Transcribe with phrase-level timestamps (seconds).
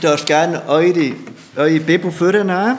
[0.00, 1.12] Ihr dürft gerne eure,
[1.56, 2.78] eure Bibel vornehmen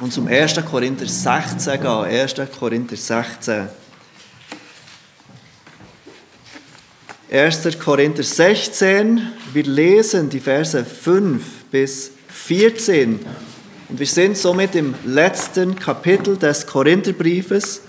[0.00, 0.54] und zum 1.
[0.64, 1.86] Korinther 16 gehen.
[1.86, 2.34] 1.
[2.58, 3.68] Korinther 16.
[7.30, 7.78] 1.
[7.78, 9.20] Korinther 16,
[9.52, 13.20] wir lesen die Verse 5 bis 14
[13.90, 17.82] und wir sind somit im letzten Kapitel des Korintherbriefes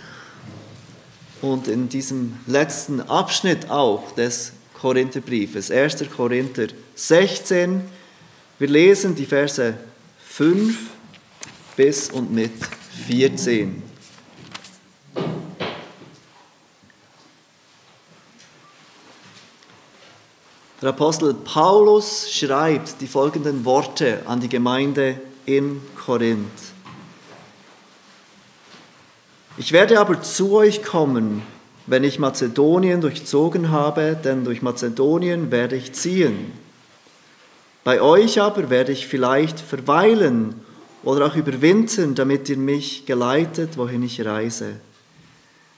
[1.41, 5.71] und in diesem letzten Abschnitt auch des Korintherbriefes.
[5.71, 6.03] 1.
[6.13, 7.98] Korinther 16,
[8.59, 9.73] wir lesen die Verse
[10.27, 10.77] 5
[11.77, 12.51] bis und mit
[13.07, 13.81] 14.
[20.81, 26.47] Der Apostel Paulus schreibt die folgenden Worte an die Gemeinde in Korinth.
[29.57, 31.43] Ich werde aber zu euch kommen,
[31.85, 36.53] wenn ich Mazedonien durchzogen habe, denn durch Mazedonien werde ich ziehen.
[37.89, 40.53] Bei euch aber werde ich vielleicht verweilen
[41.03, 44.73] oder auch überwintern, damit ihr mich geleitet, wohin ich reise.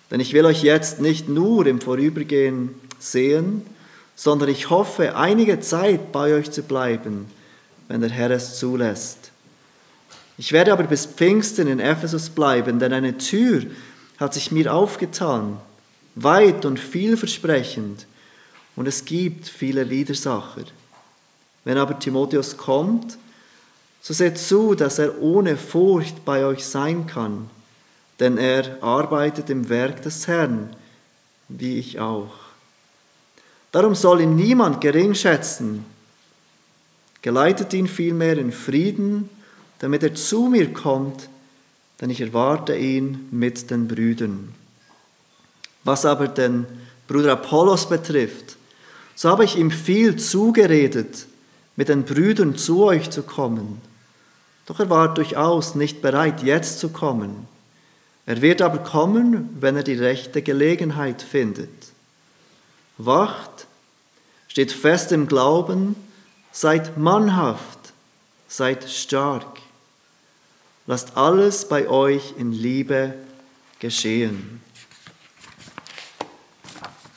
[0.09, 3.61] Denn ich will euch jetzt nicht nur im Vorübergehen sehen,
[4.13, 7.27] sondern ich hoffe, einige Zeit bei euch zu bleiben,
[7.87, 9.31] wenn der Herr es zulässt.
[10.37, 13.61] Ich werde aber bis Pfingsten in Ephesus bleiben, denn eine Tür
[14.17, 15.61] hat sich mir aufgetan,
[16.15, 18.05] weit und vielversprechend,
[18.75, 20.65] und es gibt viele Widersacher.
[21.63, 23.17] Wenn aber Timotheus kommt,
[24.01, 27.49] so seht zu, dass er ohne Furcht bei euch sein kann,
[28.19, 30.75] denn er arbeitet im Werk des Herrn,
[31.47, 32.33] wie ich auch.
[33.71, 35.85] Darum soll ihn niemand gering schätzen.
[37.21, 39.29] Geleitet ihn vielmehr in Frieden,
[39.79, 41.29] damit er zu mir kommt,
[41.99, 44.53] denn ich erwarte ihn mit den Brüdern.
[45.83, 46.65] Was aber den
[47.07, 48.57] Bruder Apollos betrifft,
[49.15, 51.27] so habe ich ihm viel zugeredet,
[51.75, 53.81] mit den Brüdern zu euch zu kommen.
[54.65, 57.47] Doch er war durchaus nicht bereit, jetzt zu kommen.
[58.25, 61.69] Er wird aber kommen, wenn er die rechte Gelegenheit findet.
[62.97, 63.67] Wacht,
[64.47, 65.95] steht fest im Glauben,
[66.51, 67.93] seid mannhaft,
[68.47, 69.59] seid stark.
[70.87, 73.13] Lasst alles bei euch in Liebe
[73.79, 74.61] geschehen.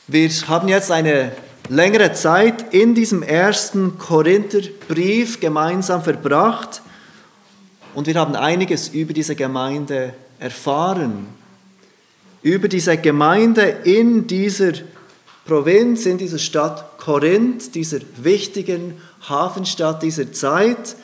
[0.06, 1.32] Wir haben jetzt eine
[1.68, 6.82] längere Zeit in diesem ersten Korintherbrief gemeinsam verbracht
[7.94, 11.28] und wir haben einiges über diese Gemeinde erfahren.
[12.42, 14.72] Über diese Gemeinde in dieser
[15.46, 20.96] Provinz, in dieser Stadt Korinth, dieser wichtigen Hafenstadt dieser Zeit,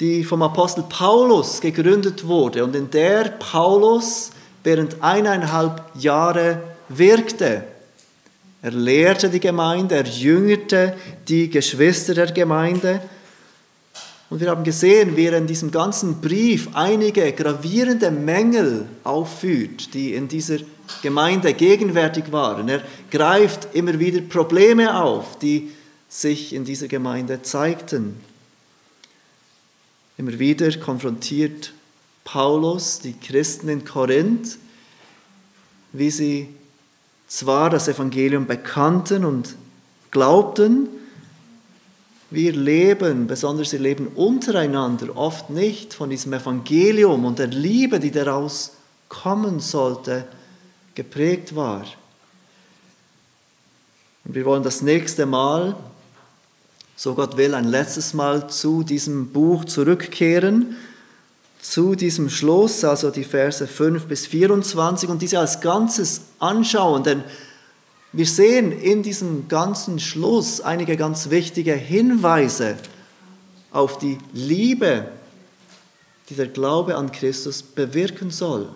[0.00, 4.30] die vom Apostel Paulus gegründet wurde und in der Paulus
[4.64, 7.64] während eineinhalb Jahre wirkte.
[8.66, 10.96] Er lehrte die Gemeinde, er jüngerte
[11.28, 13.00] die Geschwister der Gemeinde.
[14.28, 20.14] Und wir haben gesehen, wie er in diesem ganzen Brief einige gravierende Mängel aufführt, die
[20.14, 20.58] in dieser
[21.00, 22.68] Gemeinde gegenwärtig waren.
[22.68, 25.70] Er greift immer wieder Probleme auf, die
[26.08, 28.16] sich in dieser Gemeinde zeigten.
[30.18, 31.72] Immer wieder konfrontiert
[32.24, 34.58] Paulus die Christen in Korinth,
[35.92, 36.48] wie sie
[37.28, 39.56] zwar das Evangelium bekannten und
[40.10, 40.88] glaubten,
[42.30, 48.10] wir leben, besonders ihr Leben untereinander, oft nicht von diesem Evangelium und der Liebe, die
[48.10, 48.72] daraus
[49.08, 50.26] kommen sollte,
[50.94, 51.84] geprägt war.
[54.24, 55.76] Und wir wollen das nächste Mal,
[56.96, 60.76] so Gott will, ein letztes Mal zu diesem Buch zurückkehren,
[61.70, 67.24] zu diesem Schluss, also die Verse 5 bis 24 und diese als Ganzes anschauen, denn
[68.12, 72.76] wir sehen in diesem ganzen Schluss einige ganz wichtige Hinweise
[73.72, 75.08] auf die Liebe,
[76.28, 78.68] die der Glaube an Christus bewirken soll.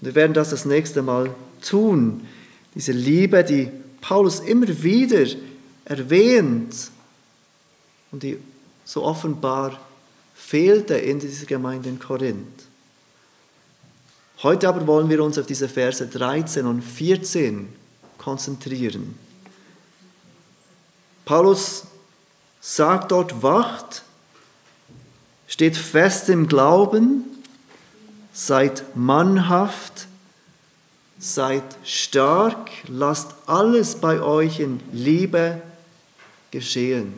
[0.00, 1.30] Wir werden das das nächste Mal
[1.62, 2.26] tun.
[2.74, 3.70] Diese Liebe, die
[4.00, 5.26] Paulus immer wieder
[5.84, 6.90] erwähnt
[8.10, 8.36] und die
[8.84, 9.80] so offenbar
[10.46, 12.62] fehlte in dieser Gemeinde in Korinth.
[14.44, 17.68] Heute aber wollen wir uns auf diese Verse 13 und 14
[18.16, 19.18] konzentrieren.
[21.24, 21.84] Paulus
[22.60, 24.04] sagt dort, wacht,
[25.48, 27.24] steht fest im Glauben,
[28.32, 30.06] seid mannhaft,
[31.18, 35.60] seid stark, lasst alles bei euch in Liebe
[36.52, 37.14] geschehen.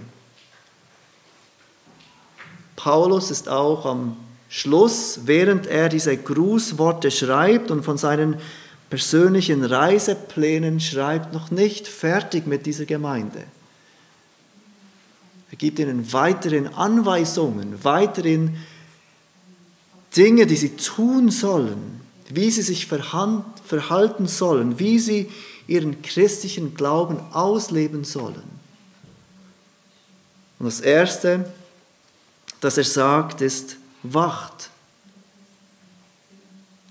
[2.79, 4.17] Paulus ist auch am
[4.49, 8.37] Schluss, während er diese Grußworte schreibt und von seinen
[8.89, 13.43] persönlichen Reiseplänen schreibt, noch nicht fertig mit dieser Gemeinde.
[15.51, 18.57] Er gibt ihnen weiterhin Anweisungen, weiterhin
[20.17, 25.29] Dinge, die sie tun sollen, wie sie sich verhalten sollen, wie sie
[25.67, 28.45] ihren christlichen Glauben ausleben sollen.
[30.61, 31.53] Und das Erste,
[32.61, 34.71] das er sagt, ist, wacht.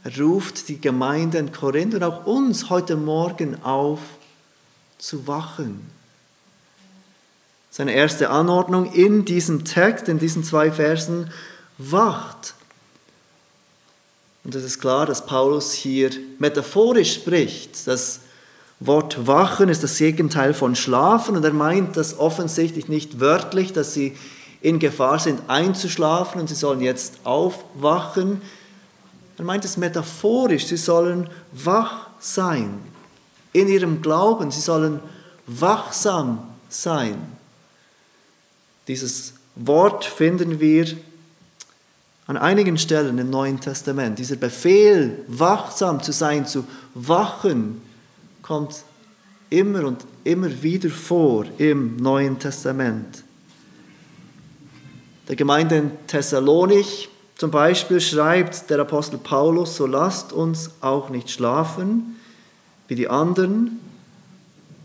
[0.04, 4.00] Er ruft die Gemeinde in Korinth und auch uns heute Morgen auf,
[4.98, 5.90] zu wachen.
[7.70, 11.30] Seine erste Anordnung in diesem Text, in diesen zwei Versen,
[11.78, 12.56] wacht.
[14.44, 16.10] Und es ist klar, dass Paulus hier
[16.40, 17.86] metaphorisch spricht.
[17.86, 18.22] Das
[18.80, 23.94] Wort wachen ist das Gegenteil von schlafen und er meint das offensichtlich nicht wörtlich, dass
[23.94, 24.16] sie
[24.62, 28.42] in Gefahr sind einzuschlafen und sie sollen jetzt aufwachen.
[29.38, 32.80] Er meint es metaphorisch, sie sollen wach sein
[33.54, 35.00] in ihrem Glauben, sie sollen
[35.46, 36.40] wachsam
[36.70, 37.18] sein.
[38.88, 40.86] Dieses Wort finden wir
[42.28, 44.20] an einigen Stellen im Neuen Testament.
[44.20, 47.82] Dieser Befehl, wachsam zu sein, zu wachen,
[48.42, 48.84] kommt
[49.50, 53.24] immer und immer wieder vor im Neuen Testament.
[55.28, 61.30] Der Gemeinde in Thessalonich zum Beispiel schreibt der Apostel Paulus, so lasst uns auch nicht
[61.30, 62.16] schlafen
[62.88, 63.80] wie die anderen,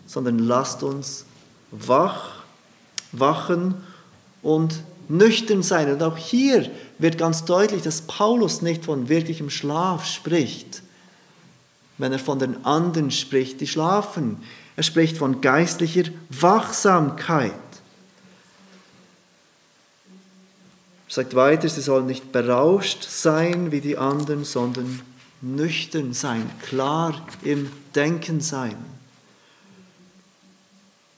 [0.07, 1.25] sondern lasst uns
[1.71, 2.43] wach,
[3.13, 3.75] wachen
[4.43, 5.91] und nüchtern sein.
[5.93, 10.83] Und auch hier wird ganz deutlich, dass Paulus nicht von wirklichem Schlaf spricht,
[11.99, 14.39] wenn er von den anderen spricht, die schlafen.
[14.77, 17.53] Er spricht von geistlicher Wachsamkeit.
[21.02, 25.03] Er sagt weiter, sie sollen nicht berauscht sein wie die anderen, sondern
[25.43, 28.77] nüchtern sein, klar im Denken sein.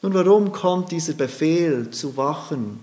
[0.03, 2.81] Nun, warum kommt dieser Befehl zu wachen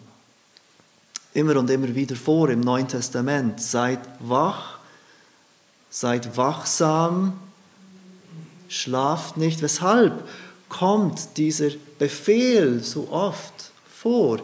[1.34, 3.62] immer und immer wieder vor im Neuen Testament?
[3.62, 4.80] Seid wach,
[5.90, 7.34] seid wachsam,
[8.70, 9.62] schlaft nicht.
[9.62, 10.14] Weshalb
[10.70, 14.40] kommt dieser Befehl so oft vor?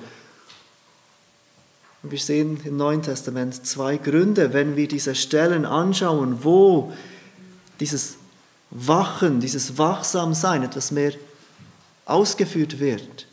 [2.04, 6.94] Wir sehen im Neuen Testament zwei Gründe, wenn wir diese Stellen anschauen, wo
[7.80, 8.16] dieses
[8.70, 11.14] Wachen, dieses Wachsamsein etwas mehr
[12.06, 13.28] ausgeführt wird.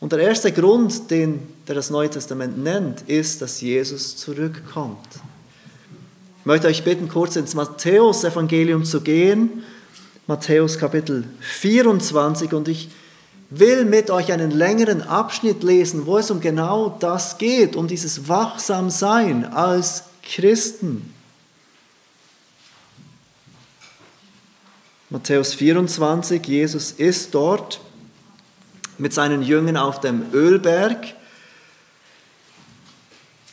[0.00, 5.08] Und der erste Grund, den der das Neue Testament nennt, ist, dass Jesus zurückkommt.
[6.40, 9.62] Ich möchte euch bitten, kurz ins Matthäus-Evangelium zu gehen.
[10.26, 12.88] Matthäus Kapitel 24 und ich
[13.50, 18.28] will mit euch einen längeren Abschnitt lesen, wo es um genau das geht, um dieses
[18.28, 21.12] Wachsamsein als Christen.
[25.10, 27.80] Matthäus 24, Jesus ist dort
[28.96, 31.14] mit seinen Jüngern auf dem Ölberg.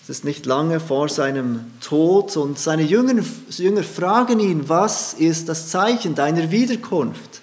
[0.03, 5.49] Es ist nicht lange vor seinem Tod und seine Jünger, Jünger fragen ihn, was ist
[5.49, 7.41] das Zeichen deiner Wiederkunft?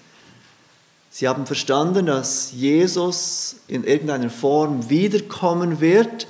[1.16, 6.26] Sie haben verstanden, dass Jesus in irgendeiner Form wiederkommen wird.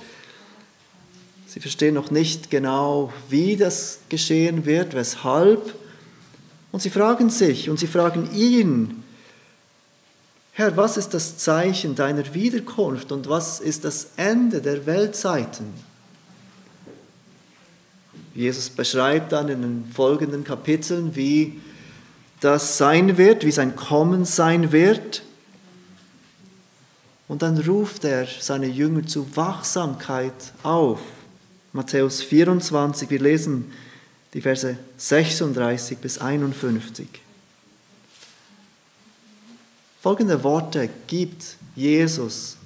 [1.46, 5.74] Sie verstehen noch nicht genau, wie das geschehen wird, weshalb.
[6.70, 9.02] Und sie fragen sich und sie fragen ihn,
[10.52, 15.64] Herr, was ist das Zeichen deiner Wiederkunft und was ist das Ende der Weltzeiten?
[18.34, 21.58] Jesus beschreibt dann in den folgenden Kapiteln, wie
[22.44, 25.22] das sein wird, wie sein Kommen sein wird.
[27.26, 31.00] Und dann ruft er seine Jünger zu Wachsamkeit auf.
[31.72, 33.72] Matthäus 24, wir lesen
[34.34, 37.08] die Verse 36 bis 51.
[40.02, 42.58] Folgende Worte gibt Jesus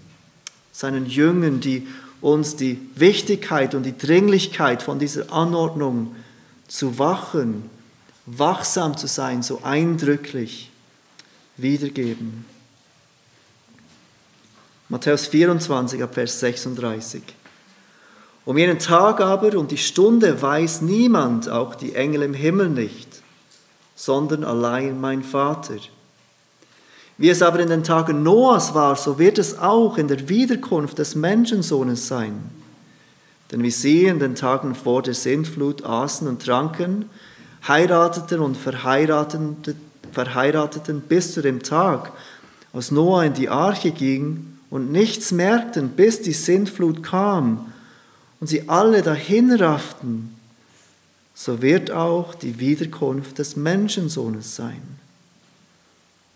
[0.73, 1.87] seinen Jüngern, die
[2.20, 6.16] uns die Wichtigkeit und die Dringlichkeit von dieser Anordnung
[6.66, 7.70] zu wachen,
[8.37, 10.70] wachsam zu sein, so eindrücklich
[11.56, 12.44] wiedergeben.
[14.88, 17.23] Matthäus 24 ab Vers 36.
[18.44, 23.23] Um jenen Tag aber und die Stunde weiß niemand, auch die Engel im Himmel nicht,
[23.94, 25.76] sondern allein mein Vater.
[27.18, 30.99] Wie es aber in den Tagen Noahs war, so wird es auch in der Wiederkunft
[30.99, 32.40] des Menschensohnes sein.
[33.50, 37.11] Denn wie sie in den Tagen vor der Sintflut aßen und tranken,
[37.66, 39.56] heirateten und verheirateten,
[40.12, 42.12] verheirateten bis zu dem Tag,
[42.72, 47.72] als Noah in die Arche ging und nichts merkten, bis die Sintflut kam
[48.40, 50.34] und sie alle dahinrafften,
[51.34, 54.82] so wird auch die Wiederkunft des Menschensohnes sein.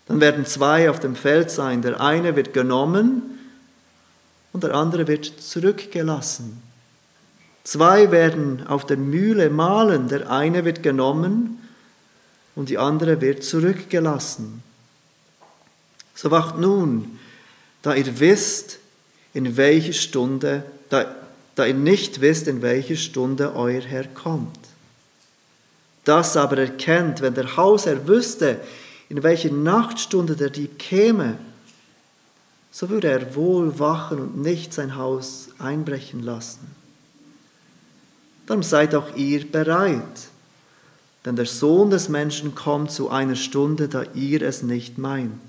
[0.06, 1.82] Dann werden zwei auf dem Feld sein.
[1.82, 3.22] Der eine wird genommen
[4.52, 6.62] und der andere wird zurückgelassen.
[7.64, 11.58] Zwei werden auf der Mühle mahlen, der eine wird genommen
[12.56, 14.62] und die andere wird zurückgelassen.
[16.14, 17.18] So wacht nun,
[17.82, 18.78] da ihr wisst,
[19.32, 21.14] in welche Stunde, da,
[21.54, 24.58] da ihr nicht wisst, in welche Stunde euer Herr kommt.
[26.04, 28.60] Das aber erkennt, wenn der Hausherr wüsste,
[29.08, 31.38] in welche Nachtstunde der Dieb käme,
[32.70, 36.81] so würde er wohl wachen und nicht sein Haus einbrechen lassen.
[38.52, 40.28] Darum seid auch ihr bereit,
[41.24, 45.40] denn der Sohn des Menschen kommt zu einer Stunde, da ihr es nicht meint.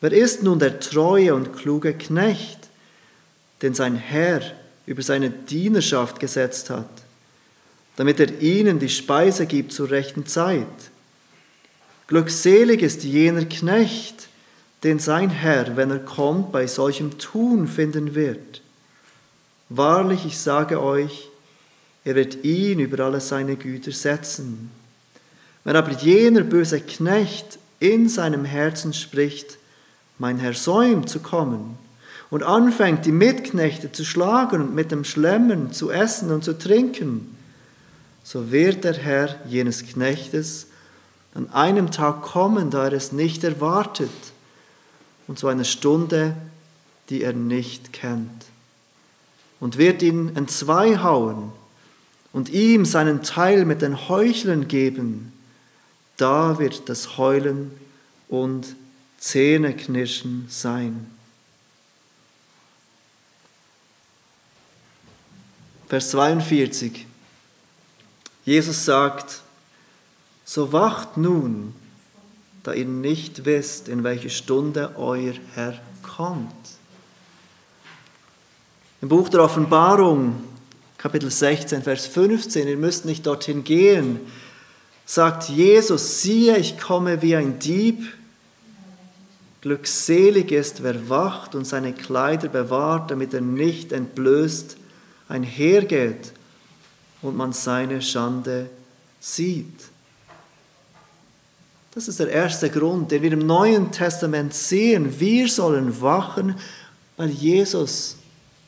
[0.00, 2.58] Wer ist nun der treue und kluge Knecht,
[3.62, 4.42] den sein Herr
[4.86, 6.90] über seine Dienerschaft gesetzt hat,
[7.94, 10.66] damit er ihnen die Speise gibt zur rechten Zeit?
[12.08, 14.26] Glückselig ist jener Knecht,
[14.82, 18.62] den sein Herr, wenn er kommt, bei solchem Tun finden wird.
[19.70, 21.30] Wahrlich, ich sage euch,
[22.04, 24.70] er wird ihn über alle seine Güter setzen.
[25.64, 29.58] Wenn aber jener böse Knecht in seinem Herzen spricht,
[30.18, 31.78] mein Herr säumt zu kommen
[32.30, 37.36] und anfängt, die Mitknechte zu schlagen und mit dem Schlemmen zu essen und zu trinken,
[38.24, 40.66] so wird der Herr jenes Knechtes
[41.34, 44.10] an einem Tag kommen, da er es nicht erwartet,
[45.28, 46.34] und zu einer Stunde,
[47.08, 48.46] die er nicht kennt,
[49.60, 51.52] und wird ihn entzweihauen
[52.32, 55.32] und ihm seinen Teil mit den Heuchlern geben,
[56.16, 57.70] da wird das Heulen
[58.28, 58.74] und
[59.18, 61.10] Zähneknirschen sein.
[65.88, 67.06] Vers 42.
[68.44, 69.42] Jesus sagt,
[70.44, 71.74] so wacht nun,
[72.62, 76.54] da ihr nicht wisst, in welche Stunde euer Herr kommt.
[79.02, 80.44] Im Buch der Offenbarung,
[80.98, 84.20] Kapitel 16, Vers 15, ihr müsst nicht dorthin gehen,
[85.06, 88.02] sagt Jesus, siehe, ich komme wie ein Dieb.
[89.62, 94.76] Glückselig ist, wer wacht und seine Kleider bewahrt, damit er nicht entblößt
[95.28, 96.32] einhergeht
[97.22, 98.68] und man seine Schande
[99.18, 99.80] sieht.
[101.94, 105.18] Das ist der erste Grund, den wir im Neuen Testament sehen.
[105.18, 106.56] Wir sollen wachen,
[107.16, 108.16] weil Jesus,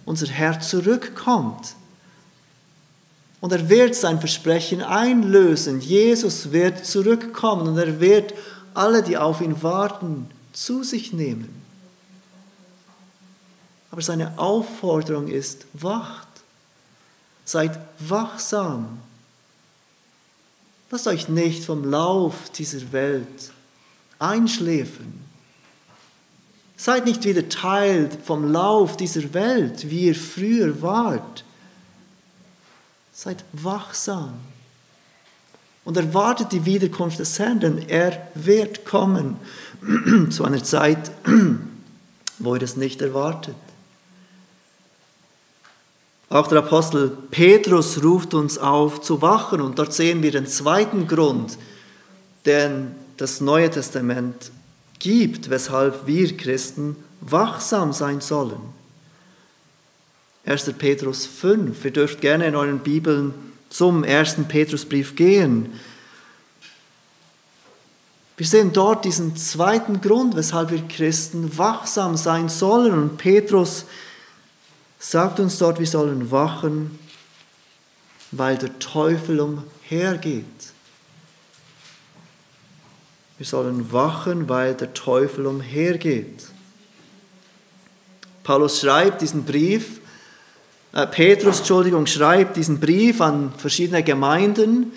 [0.04, 1.75] unser Herr, zurückkommt.
[3.40, 5.80] Und er wird sein Versprechen einlösen.
[5.80, 8.35] Jesus wird zurückkommen und er wird
[8.75, 11.62] alle, die auf ihn warten, zu sich nehmen.
[13.90, 16.28] Aber seine Aufforderung ist, wacht,
[17.44, 19.00] seid wachsam.
[20.90, 23.50] Lasst euch nicht vom Lauf dieser Welt
[24.18, 25.21] einschläfern.
[26.82, 31.44] Seid nicht wieder Teil vom Lauf dieser Welt, wie ihr früher wart.
[33.12, 34.32] Seid wachsam
[35.84, 39.36] und erwartet die Wiederkunft des Herrn, denn er wird kommen
[40.30, 41.12] zu einer Zeit,
[42.40, 43.54] wo ihr es nicht erwartet.
[46.30, 51.06] Auch der Apostel Petrus ruft uns auf zu wachen und dort sehen wir den zweiten
[51.06, 51.58] Grund,
[52.44, 54.50] den das Neue Testament
[55.02, 58.61] gibt, weshalb wir Christen wachsam sein sollen.
[60.47, 60.73] 1.
[60.78, 61.85] Petrus 5.
[61.85, 63.35] Ihr dürft gerne in euren Bibeln
[63.68, 64.37] zum 1.
[64.47, 65.73] Petrusbrief gehen.
[68.37, 72.92] Wir sehen dort diesen zweiten Grund, weshalb wir Christen wachsam sein sollen.
[72.92, 73.87] Und Petrus
[75.00, 76.97] sagt uns dort, wir sollen wachen,
[78.30, 80.71] weil der Teufel umhergeht.
[83.42, 86.44] Wir sollen wachen, weil der Teufel umhergeht.
[88.44, 90.00] Paulus schreibt diesen Brief,
[90.92, 94.92] äh, Petrus, Entschuldigung, schreibt diesen Brief an verschiedene Gemeinden,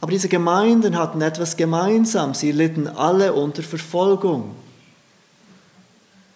[0.00, 2.32] aber diese Gemeinden hatten etwas gemeinsam.
[2.32, 4.56] Sie litten alle unter Verfolgung.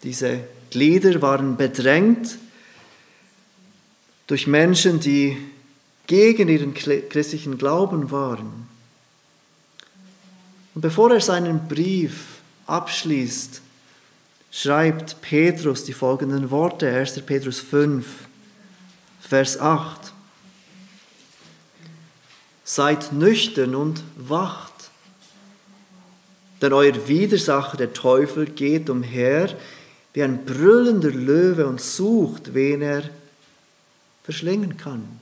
[0.02, 2.36] Diese Glieder waren bedrängt
[4.26, 5.38] durch Menschen, die
[6.06, 8.69] gegen ihren christlichen Glauben waren.
[10.74, 13.60] Und bevor er seinen Brief abschließt,
[14.50, 17.20] schreibt Petrus die folgenden Worte, 1.
[17.22, 18.06] Petrus 5,
[19.20, 20.12] Vers 8.
[22.64, 24.90] Seid nüchtern und wacht,
[26.62, 29.56] denn euer Widersacher, der Teufel, geht umher
[30.12, 33.04] wie ein brüllender Löwe und sucht, wen er
[34.24, 35.19] verschlingen kann.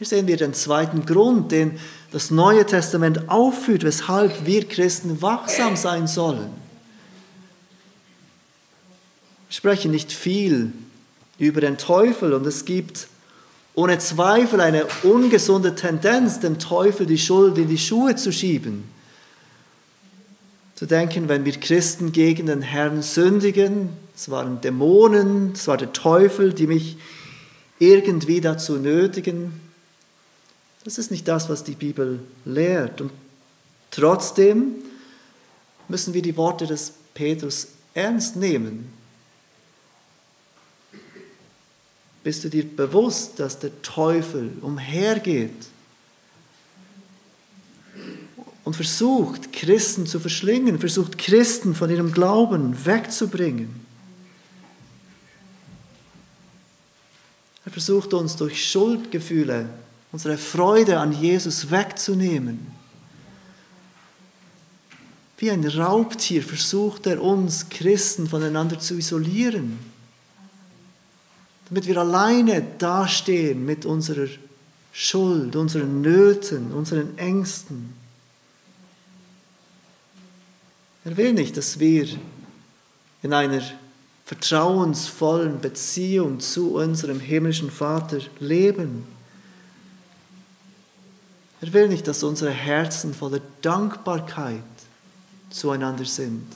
[0.00, 1.78] Hier sehen wir den zweiten Grund, den
[2.10, 6.48] das Neue Testament aufführt, weshalb wir Christen wachsam sein sollen.
[9.50, 10.72] Ich spreche nicht viel
[11.38, 13.08] über den Teufel und es gibt
[13.74, 18.84] ohne Zweifel eine ungesunde Tendenz, dem Teufel die Schuld in die Schuhe zu schieben.
[20.76, 25.92] Zu denken, wenn wir Christen gegen den Herrn sündigen, es waren Dämonen, es war der
[25.92, 26.96] Teufel, die mich
[27.78, 29.68] irgendwie dazu nötigen.
[30.84, 33.00] Das ist nicht das, was die Bibel lehrt.
[33.00, 33.12] Und
[33.90, 34.76] trotzdem
[35.88, 38.90] müssen wir die Worte des Petrus ernst nehmen.
[42.22, 45.66] Bist du dir bewusst, dass der Teufel umhergeht
[48.64, 53.86] und versucht, Christen zu verschlingen, versucht, Christen von ihrem Glauben wegzubringen?
[57.64, 59.68] Er versucht uns durch Schuldgefühle
[60.12, 62.66] unsere Freude an Jesus wegzunehmen.
[65.38, 69.78] Wie ein Raubtier versucht er uns Christen voneinander zu isolieren,
[71.68, 74.28] damit wir alleine dastehen mit unserer
[74.92, 77.94] Schuld, unseren Nöten, unseren Ängsten.
[81.04, 82.06] Er will nicht, dass wir
[83.22, 83.62] in einer
[84.26, 89.04] vertrauensvollen Beziehung zu unserem himmlischen Vater leben.
[91.60, 94.62] Er will nicht, dass unsere Herzen voller Dankbarkeit
[95.50, 96.46] zueinander sind,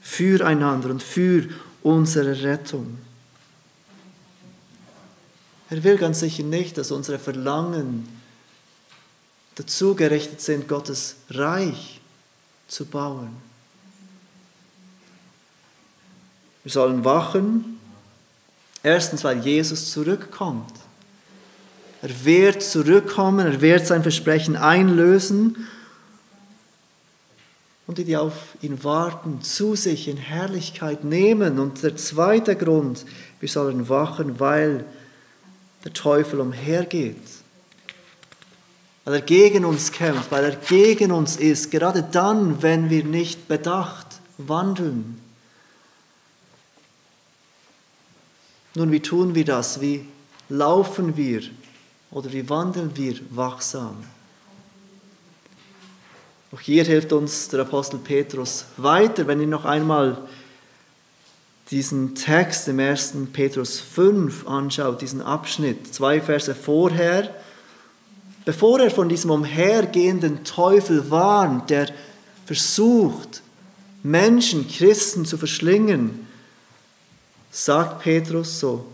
[0.00, 1.48] füreinander und für
[1.82, 2.98] unsere Rettung.
[5.68, 8.08] Er will ganz sicher nicht, dass unsere Verlangen
[9.54, 12.00] dazu gerichtet sind, Gottes Reich
[12.68, 13.36] zu bauen.
[16.62, 17.78] Wir sollen wachen.
[18.82, 20.72] Erstens, weil Jesus zurückkommt.
[22.02, 25.66] Er wird zurückkommen, er wird sein Versprechen einlösen
[27.86, 31.58] und die, die auf ihn warten, zu sich in Herrlichkeit nehmen.
[31.58, 33.04] Und der zweite Grund,
[33.40, 34.84] wir sollen wachen, weil
[35.84, 37.16] der Teufel umhergeht.
[39.04, 43.48] Weil er gegen uns kämpft, weil er gegen uns ist, gerade dann, wenn wir nicht
[43.48, 44.06] bedacht
[44.38, 45.20] wandeln.
[48.74, 49.80] Nun, wie tun wir das?
[49.80, 50.06] Wie
[50.48, 51.42] laufen wir
[52.10, 53.96] oder wie wandeln wir wachsam?
[56.52, 60.18] Auch hier hilft uns der Apostel Petrus weiter, wenn ihr noch einmal
[61.70, 63.14] diesen Text im 1.
[63.32, 67.32] Petrus 5 anschaut, diesen Abschnitt, zwei Verse vorher,
[68.44, 71.88] bevor er von diesem umhergehenden Teufel warnt, der
[72.46, 73.42] versucht,
[74.02, 76.26] Menschen, Christen zu verschlingen,
[77.52, 78.86] sagt Petrus so,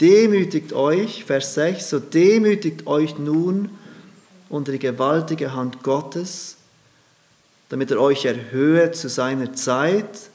[0.00, 3.70] demütigt euch, Vers 6, so demütigt euch nun
[4.48, 6.56] unter die gewaltige Hand Gottes,
[7.68, 10.30] damit er euch erhöhe zu seiner Zeit.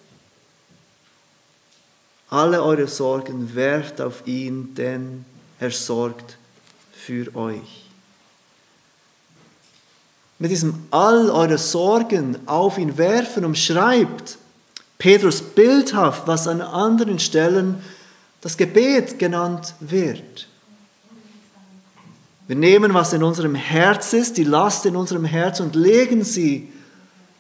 [2.29, 5.25] Alle eure Sorgen werft auf ihn, denn
[5.59, 6.37] er sorgt
[6.91, 7.89] für euch.
[10.39, 14.39] Mit diesem all eure Sorgen auf ihn werfen umschreibt
[14.97, 17.81] Petrus bildhaft, was an anderen Stellen
[18.41, 20.47] das Gebet genannt wird.
[22.47, 26.71] Wir nehmen, was in unserem Herz ist, die Last in unserem Herz und legen sie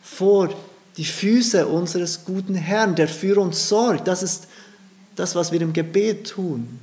[0.01, 0.49] vor
[0.97, 4.07] die Füße unseres guten Herrn, der für uns sorgt.
[4.07, 4.47] Das ist
[5.15, 6.79] das, was wir im Gebet tun.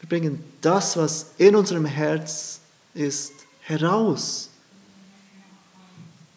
[0.00, 2.60] Wir bringen das, was in unserem Herz
[2.94, 4.50] ist, heraus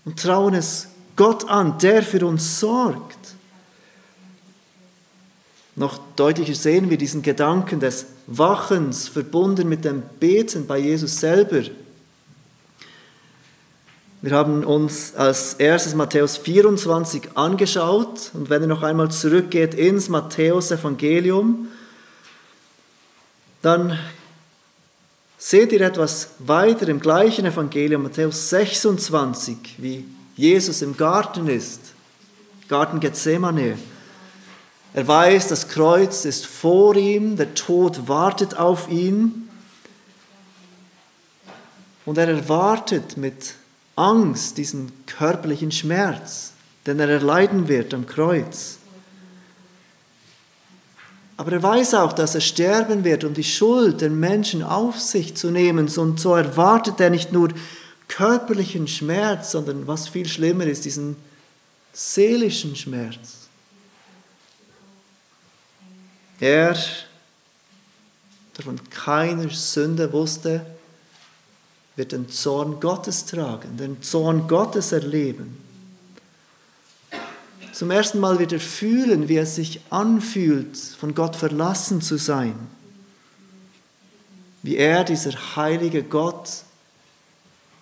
[0.05, 3.17] und trauen es Gott an, der für uns sorgt.
[5.75, 11.63] Noch deutlicher sehen wir diesen Gedanken des Wachens verbunden mit dem Beten bei Jesus selber.
[14.21, 20.07] Wir haben uns als erstes Matthäus 24 angeschaut und wenn ihr noch einmal zurückgeht ins
[20.09, 21.67] Matthäus-Evangelium,
[23.61, 23.97] dann
[25.37, 30.05] seht ihr etwas weiter im gleichen Evangelium, Matthäus 26, wie
[30.37, 31.93] Jesus im Garten ist,
[32.69, 33.77] Garten Gethsemane.
[34.93, 39.49] Er weiß, das Kreuz ist vor ihm, der Tod wartet auf ihn
[42.05, 43.55] und er erwartet mit
[43.95, 46.51] Angst diesen körperlichen Schmerz,
[46.85, 48.77] den er erleiden wird am Kreuz.
[51.37, 55.35] Aber er weiß auch, dass er sterben wird, um die Schuld der Menschen auf sich
[55.35, 55.89] zu nehmen.
[55.97, 57.49] Und so erwartet er nicht nur
[58.07, 61.15] körperlichen Schmerz, sondern was viel schlimmer ist, diesen
[61.91, 63.42] seelischen Schmerz.
[66.43, 66.73] Er,
[68.57, 70.65] der von keiner Sünde wusste,
[71.95, 75.57] wird den Zorn Gottes tragen, den Zorn Gottes erleben.
[77.71, 82.55] zum ersten Mal wieder fühlen, wie es sich anfühlt, von Gott verlassen zu sein.
[84.63, 86.49] Wie er, dieser heilige Gott,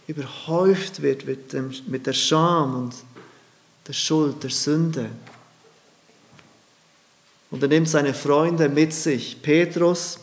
[0.06, 2.94] überhäuft wird mit, dem, mit der Scham und
[3.88, 5.10] der Schuld, der Sünde.
[7.52, 10.20] Und er nimmt seine Freunde mit sich, Petrus,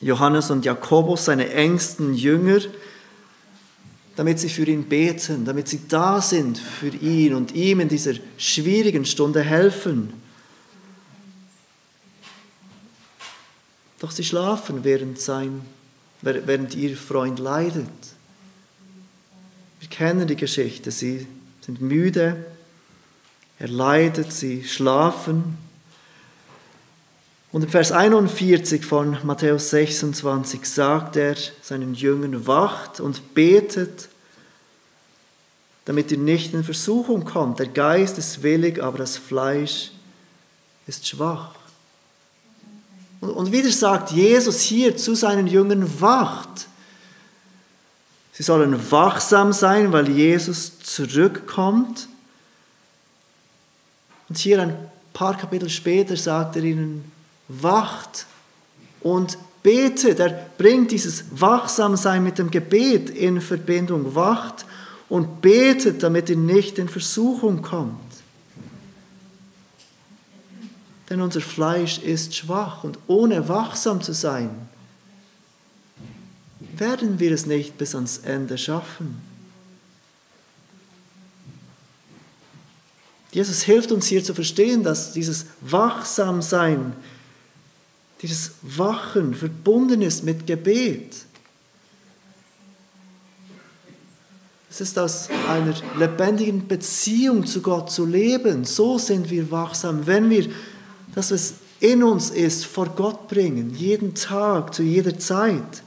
[0.00, 2.60] Johannes und Jakobus, seine engsten Jünger,
[4.14, 8.14] damit sie für ihn beten, damit sie da sind für ihn und ihm in dieser
[8.36, 10.12] schwierigen Stunde helfen.
[14.00, 15.62] Doch sie schlafen, während, sein,
[16.20, 17.88] während ihr Freund leidet.
[19.80, 21.26] Wir kennen die Geschichte, sie
[21.60, 22.44] sind müde,
[23.58, 25.58] er leidet, sie schlafen.
[27.50, 34.08] Und im Vers 41 von Matthäus 26 sagt er seinen Jüngern, wacht und betet,
[35.86, 37.58] damit ihr nicht in Versuchung kommt.
[37.58, 39.92] Der Geist ist willig, aber das Fleisch
[40.86, 41.52] ist schwach.
[43.20, 46.68] Und wieder sagt Jesus hier zu seinen Jüngern, wacht.
[48.32, 52.08] Sie sollen wachsam sein, weil Jesus zurückkommt.
[54.28, 54.76] Und hier ein
[55.14, 57.10] paar Kapitel später sagt er ihnen,
[57.48, 58.26] wacht
[59.00, 60.20] und betet.
[60.20, 64.14] Er bringt dieses Wachsamsein mit dem Gebet in Verbindung.
[64.14, 64.64] Wacht
[65.08, 67.98] und betet, damit ihr nicht in Versuchung kommt.
[71.08, 74.50] Denn unser Fleisch ist schwach und ohne wachsam zu sein,
[76.76, 79.20] werden wir es nicht bis ans Ende schaffen.
[83.32, 86.92] Jesus hilft uns hier zu verstehen, dass dieses Wachsamsein
[88.22, 91.14] dieses Wachen verbunden ist mit Gebet.
[94.70, 98.64] Es ist aus einer lebendigen Beziehung zu Gott zu leben.
[98.64, 100.48] So sind wir wachsam, wenn wir
[101.14, 105.82] das, was in uns ist, vor Gott bringen, jeden Tag, zu jeder Zeit.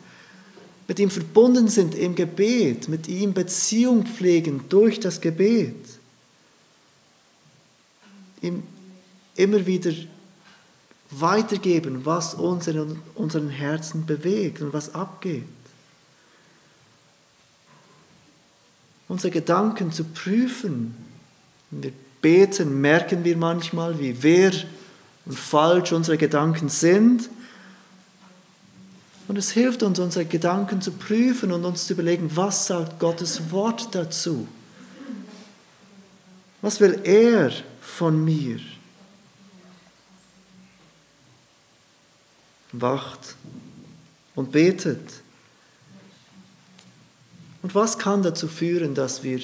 [0.87, 5.75] Mit ihm verbunden sind im Gebet, mit ihm Beziehung pflegen durch das Gebet.
[8.41, 8.63] Ihm
[9.35, 9.91] immer wieder
[11.11, 15.43] weitergeben, was uns in unseren Herzen bewegt und was abgeht.
[19.07, 20.95] Unsere Gedanken zu prüfen.
[21.69, 24.53] Wenn wir beten, merken wir manchmal, wie wehr
[25.25, 27.29] und falsch unsere Gedanken sind.
[29.27, 33.51] Und es hilft uns, unsere Gedanken zu prüfen und uns zu überlegen, was sagt Gottes
[33.51, 34.47] Wort dazu?
[36.61, 38.59] Was will er von mir?
[42.71, 43.35] Wacht
[44.35, 45.21] und betet.
[47.61, 49.41] Und was kann dazu führen, dass wir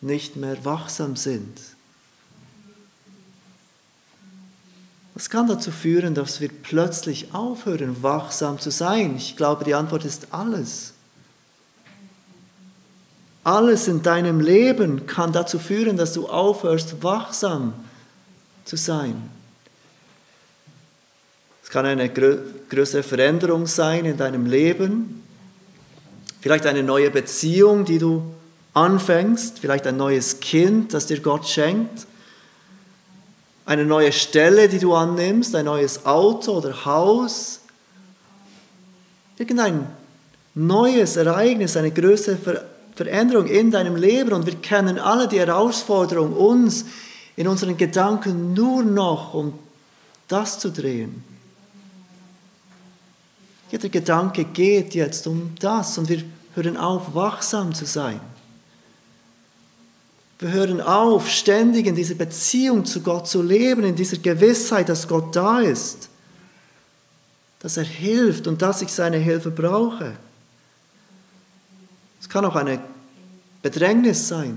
[0.00, 1.60] nicht mehr wachsam sind?
[5.14, 9.16] Was kann dazu führen, dass wir plötzlich aufhören, wachsam zu sein?
[9.16, 10.94] Ich glaube, die Antwort ist alles.
[13.42, 17.72] Alles in deinem Leben kann dazu führen, dass du aufhörst, wachsam
[18.64, 19.28] zu sein.
[21.64, 22.08] Es kann eine
[22.68, 25.22] größere Veränderung sein in deinem Leben.
[26.40, 28.22] Vielleicht eine neue Beziehung, die du
[28.74, 29.58] anfängst.
[29.58, 32.06] Vielleicht ein neues Kind, das dir Gott schenkt.
[33.66, 35.54] Eine neue Stelle, die du annimmst.
[35.54, 37.60] Ein neues Auto oder Haus.
[39.36, 39.86] Irgendein
[40.54, 44.32] neues Ereignis, eine größere Veränderung in deinem Leben.
[44.32, 46.84] Und wir kennen alle die Herausforderung, uns
[47.36, 49.58] in unseren Gedanken nur noch um
[50.26, 51.22] das zu drehen.
[53.70, 56.22] Jeder Gedanke geht jetzt um das und wir
[56.54, 58.20] hören auf, wachsam zu sein.
[60.38, 65.08] Wir hören auf, ständig in dieser Beziehung zu Gott zu leben, in dieser Gewissheit, dass
[65.08, 66.08] Gott da ist,
[67.58, 70.12] dass er hilft und dass ich seine Hilfe brauche.
[72.20, 72.80] Es kann auch eine
[73.62, 74.56] Bedrängnis sein,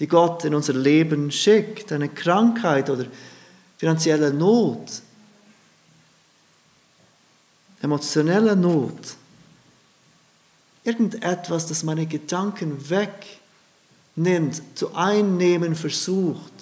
[0.00, 3.04] die Gott in unser Leben schickt, eine Krankheit oder
[3.78, 5.02] finanzielle Not,
[7.84, 9.16] emotionelle Not,
[10.84, 16.52] irgendetwas, das meine Gedanken wegnimmt, zu einnehmen versucht,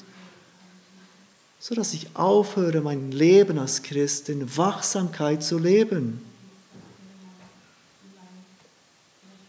[1.60, 6.20] so dass ich aufhöre, mein Leben als Christ in Wachsamkeit zu leben.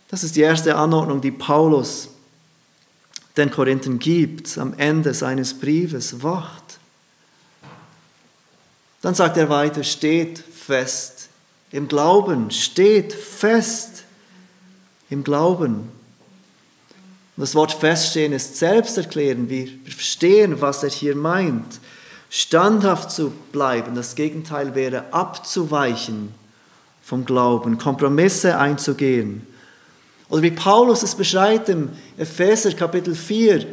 [0.10, 2.10] Das ist die erste Anordnung, die Paulus
[3.36, 6.22] den Korinthern gibt am Ende seines Briefes.
[6.22, 6.78] Wacht.
[9.02, 11.23] Dann sagt er weiter, steht fest
[11.74, 14.04] im Glauben, steht fest
[15.10, 15.90] im Glauben.
[17.36, 19.50] Und das Wort feststehen ist selbst erklären.
[19.50, 21.80] Wir verstehen, was er hier meint.
[22.30, 26.34] Standhaft zu bleiben, das Gegenteil wäre abzuweichen
[27.02, 29.46] vom Glauben, Kompromisse einzugehen.
[30.30, 33.66] Oder wie Paulus es beschreibt im Epheser Kapitel 4,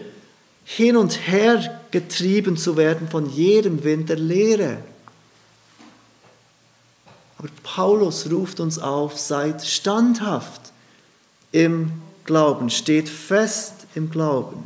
[0.64, 4.78] hin und her getrieben zu werden von jedem Wind der Lehre.
[7.40, 10.61] Aber Paulus ruft uns auf, seid standhaft
[11.53, 11.90] im
[12.26, 14.62] Glauben, steht fest im Glauben.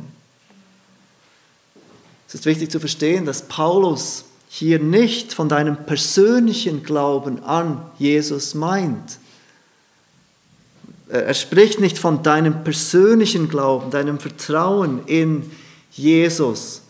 [2.27, 8.55] Es ist wichtig zu verstehen, dass Paulus hier nicht von deinem persönlichen Glauben an Jesus
[8.55, 9.19] meint.
[11.07, 15.49] Er spricht nicht von deinem persönlichen Glauben, deinem Vertrauen in
[15.91, 16.81] Jesus.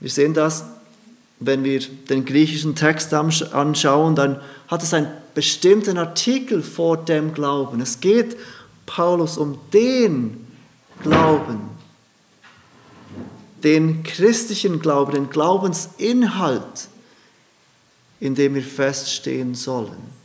[0.00, 0.64] Wir sehen das,
[1.38, 7.80] wenn wir den griechischen Text anschauen, dann hat es einen bestimmten Artikel vor dem Glauben.
[7.80, 8.36] Es geht
[8.86, 10.46] Paulus um den
[11.02, 11.60] Glauben,
[13.62, 16.88] den christlichen Glauben, den Glaubensinhalt,
[18.18, 20.16] in dem wir feststehen sollen.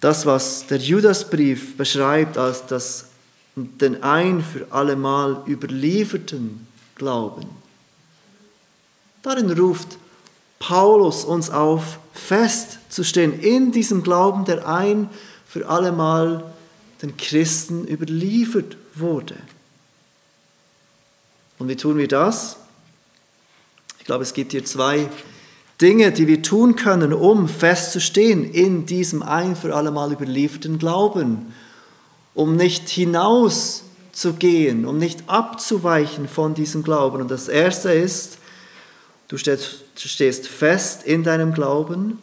[0.00, 3.08] Das, was der Judasbrief beschreibt als das,
[3.56, 7.57] den ein für allemal überlieferten Glauben.
[9.28, 9.98] Darin ruft
[10.58, 15.10] Paulus uns auf, festzustehen in diesem Glauben, der ein
[15.46, 16.50] für allemal
[17.02, 19.36] den Christen überliefert wurde.
[21.58, 22.56] Und wie tun wir das?
[23.98, 25.10] Ich glaube, es gibt hier zwei
[25.78, 31.52] Dinge, die wir tun können, um festzustehen in diesem ein für allemal überlieferten Glauben,
[32.32, 37.20] um nicht hinaus zu gehen, um nicht abzuweichen von diesem Glauben.
[37.20, 38.38] Und das Erste ist,
[39.28, 42.18] du stehst fest in deinem Glauben,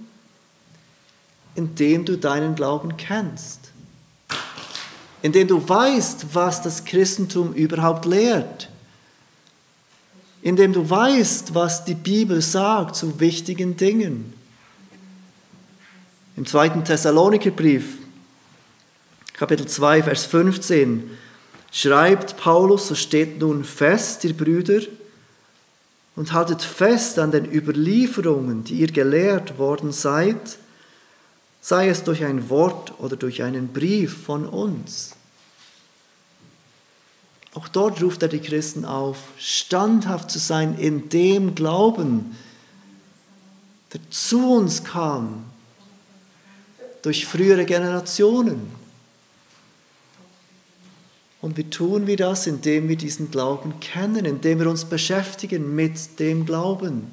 [1.55, 3.71] indem du deinen Glauben kennst,
[5.21, 8.69] indem du weißt, was das Christentum überhaupt lehrt
[10.45, 14.31] indem du weißt, was die Bibel sagt zu wichtigen Dingen.
[16.37, 17.97] Im zweiten Thessalonikerbrief,
[19.33, 21.09] Kapitel 2, Vers 15,
[21.71, 24.81] schreibt Paulus, so steht nun fest, ihr Brüder,
[26.15, 30.57] und haltet fest an den Überlieferungen, die ihr gelehrt worden seid,
[31.61, 35.15] sei es durch ein Wort oder durch einen Brief von uns.
[37.53, 42.35] Auch dort ruft er die Christen auf, standhaft zu sein in dem Glauben,
[43.93, 45.45] der zu uns kam
[47.01, 48.84] durch frühere Generationen.
[51.45, 52.47] Und wie tun wir das?
[52.47, 57.11] Indem wir diesen Glauben kennen, indem wir uns beschäftigen mit dem Glauben.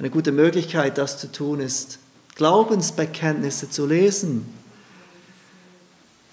[0.00, 2.00] Eine gute Möglichkeit, das zu tun, ist,
[2.34, 4.46] Glaubensbekenntnisse zu lesen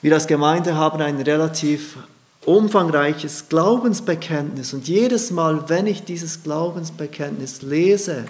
[0.06, 1.98] wir als Gemeinde haben ein relativ
[2.46, 8.26] umfangreiches Glaubensbekenntnis und jedes Mal, wenn ich dieses Glaubensbekenntnis lese,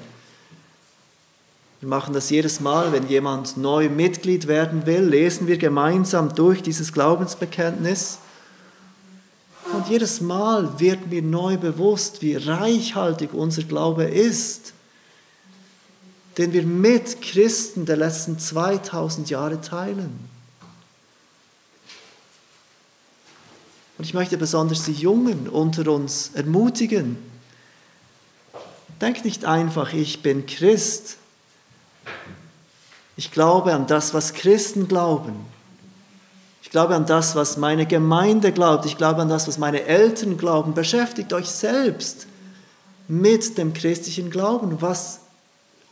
[1.86, 6.64] wir machen das jedes Mal, wenn jemand neu Mitglied werden will, lesen wir gemeinsam durch
[6.64, 8.18] dieses Glaubensbekenntnis.
[9.72, 14.74] Und jedes Mal wird mir neu bewusst, wie reichhaltig unser Glaube ist,
[16.40, 20.28] den wir mit Christen der letzten 2000 Jahre teilen.
[24.00, 27.18] Und ich möchte besonders die Jungen unter uns ermutigen.
[29.00, 31.18] Denk nicht einfach, ich bin Christ.
[33.18, 35.36] Ich glaube an das, was Christen glauben.
[36.64, 38.86] Ich glaube an das, was meine Gemeinde glaubt.
[38.86, 40.74] Ich glaube an das, was meine Eltern glauben.
[40.74, 42.28] Beschäftigt euch selbst
[43.08, 44.82] mit dem christlichen Glauben.
[44.82, 45.20] Was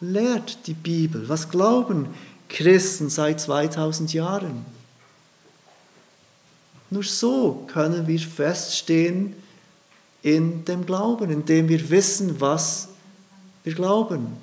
[0.02, 1.30] lehrt die Bibel?
[1.30, 2.08] Was glauben
[2.49, 4.65] Christen seit 2000 Jahren?
[6.89, 9.36] Nur so können wir feststehen
[10.21, 12.89] in dem Glauben, indem wir wissen, was
[13.63, 14.38] wir glauben,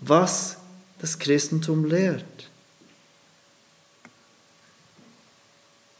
[0.00, 0.58] was
[1.00, 2.24] das Christentum lehrt.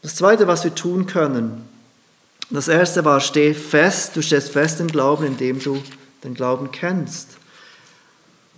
[0.01, 1.67] Das Zweite, was wir tun können,
[2.49, 5.83] das Erste war, steh fest, du stehst fest im Glauben, indem du
[6.23, 7.37] den Glauben kennst.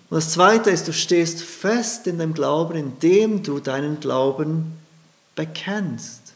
[0.10, 4.80] Und das Zweite ist, du stehst fest in dem Glauben, indem du deinen Glauben
[5.36, 6.34] bekennst.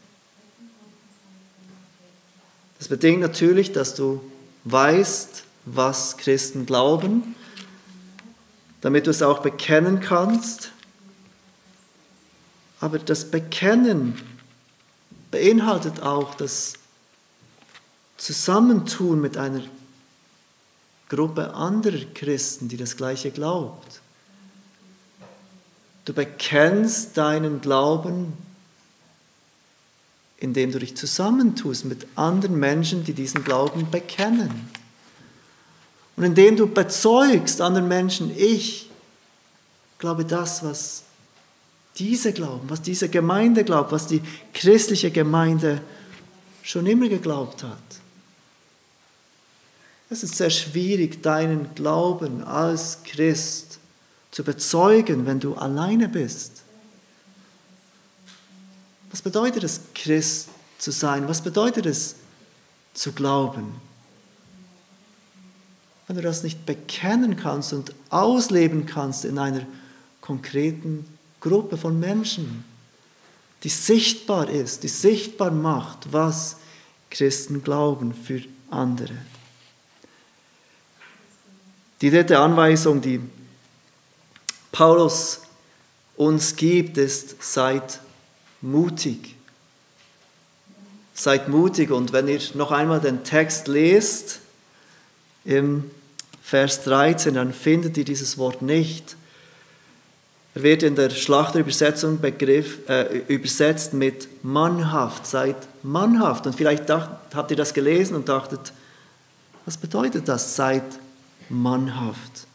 [2.78, 4.20] Das bedingt natürlich, dass du
[4.64, 7.34] weißt, was Christen glauben,
[8.84, 10.70] damit du es auch bekennen kannst.
[12.80, 14.20] Aber das Bekennen
[15.30, 16.74] beinhaltet auch das
[18.18, 19.62] Zusammentun mit einer
[21.08, 24.02] Gruppe anderer Christen, die das gleiche glaubt.
[26.04, 28.34] Du bekennst deinen Glauben
[30.44, 34.68] indem du dich zusammentust mit anderen Menschen, die diesen Glauben bekennen.
[36.16, 38.90] Und indem du bezeugst anderen Menschen, ich
[39.98, 41.02] glaube das, was
[41.96, 44.22] diese glauben, was diese Gemeinde glaubt, was die
[44.52, 45.80] christliche Gemeinde
[46.62, 47.78] schon immer geglaubt hat.
[50.10, 53.78] Es ist sehr schwierig, deinen Glauben als Christ
[54.30, 56.62] zu bezeugen, wenn du alleine bist.
[59.10, 60.48] Was bedeutet es, Christ
[60.78, 61.28] zu sein?
[61.28, 62.16] Was bedeutet es,
[62.94, 63.80] zu glauben?
[66.06, 69.66] Wenn du das nicht bekennen kannst und ausleben kannst in einer
[70.20, 71.06] konkreten
[71.40, 72.64] Gruppe von Menschen,
[73.62, 76.56] die sichtbar ist, die sichtbar macht, was
[77.10, 79.16] Christen glauben für andere.
[82.00, 83.20] Die dritte Anweisung, die
[84.72, 85.40] Paulus
[86.16, 88.00] uns gibt, ist, seid
[88.60, 89.36] mutig.
[91.14, 94.40] Seid mutig und wenn ihr noch einmal den Text lest,
[95.44, 95.90] im
[96.42, 99.16] Vers 13, dann findet ihr dieses Wort nicht.
[100.54, 106.46] Er wird in der Schlachterübersetzung Begriff, äh, übersetzt mit mannhaft, seid mannhaft.
[106.46, 108.72] Und vielleicht dacht, habt ihr das gelesen und dachtet,
[109.64, 110.84] was bedeutet das, seid
[111.48, 112.46] mannhaft?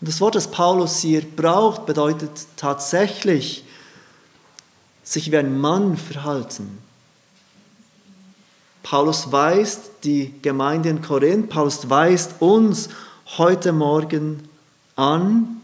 [0.00, 3.64] Und das Wort, das Paulus hier braucht, bedeutet tatsächlich,
[5.02, 6.78] sich wie ein Mann verhalten.
[8.82, 12.88] Paulus weist die Gemeinde in Korinth, Paulus weist uns
[13.38, 14.48] heute Morgen
[14.96, 15.60] an,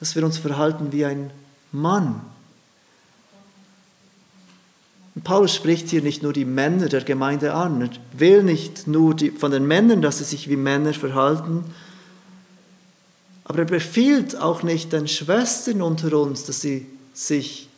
[0.00, 1.30] dass wir uns verhalten wie ein
[1.72, 2.20] Mann.
[5.14, 9.14] Und Paulus spricht hier nicht nur die Männer der Gemeinde an, er will nicht nur
[9.14, 11.64] die, von den Männern, dass sie sich wie Männer verhalten,
[13.44, 17.68] aber er befiehlt auch nicht den Schwestern unter uns, dass sie sich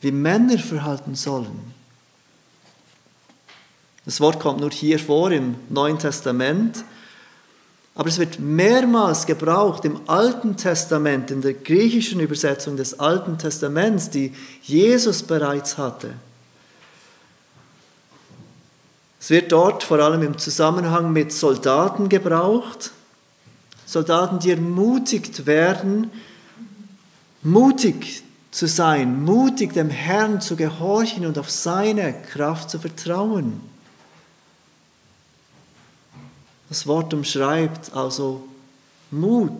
[0.00, 1.72] wie Männer verhalten sollen.
[4.04, 6.84] Das Wort kommt nur hier vor im Neuen Testament.
[7.94, 14.08] Aber es wird mehrmals gebraucht im Alten Testament, in der griechischen Übersetzung des Alten Testaments,
[14.08, 16.14] die Jesus bereits hatte.
[19.20, 22.90] Es wird dort vor allem im Zusammenhang mit Soldaten gebraucht.
[23.86, 26.10] Soldaten, die ermutigt werden,
[27.42, 33.71] mutig zu sein, mutig dem Herrn zu gehorchen und auf seine Kraft zu vertrauen.
[36.72, 38.48] Das Wort umschreibt also
[39.10, 39.52] Mut,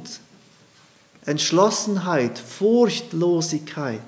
[1.26, 4.00] Entschlossenheit, Furchtlosigkeit.